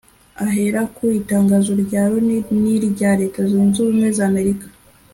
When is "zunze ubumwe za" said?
3.49-4.23